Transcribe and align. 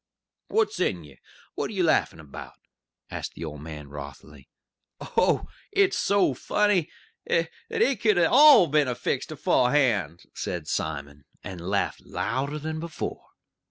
"What's 0.47 0.79
in 0.79 1.03
ye? 1.03 1.19
What 1.53 1.69
are 1.69 1.73
ye 1.73 1.83
laughin' 1.83 2.19
about?" 2.19 2.59
asked 3.11 3.35
the 3.35 3.45
old 3.45 3.61
man 3.61 3.87
wrothily. 3.89 4.49
"Oh, 4.99 5.45
it's 5.71 5.95
so 5.95 6.33
funny 6.33 6.89
that 7.27 7.49
it 7.69 8.01
could 8.01 8.17
all 8.17 8.63
'a' 8.65 8.69
been 8.69 8.95
fixed 8.95 9.31
aforehand!" 9.31 10.23
said 10.33 10.67
Simon, 10.67 11.25
and 11.43 11.61
laughed 11.69 12.01
louder 12.03 12.57
than 12.57 12.79
before. 12.79 13.27